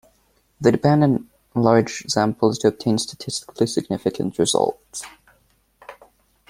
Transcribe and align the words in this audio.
They 0.59 0.71
depend 0.71 1.03
on 1.03 1.29
large 1.53 2.07
samples 2.07 2.57
to 2.57 2.69
obtain 2.69 2.97
statistically 2.97 3.67
significant 3.67 4.39
results. 4.39 5.03